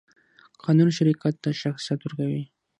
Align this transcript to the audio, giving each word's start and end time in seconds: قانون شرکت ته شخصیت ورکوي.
قانون 0.63 0.87
شرکت 0.97 1.33
ته 1.43 1.49
شخصیت 1.63 1.99
ورکوي. 2.03 2.43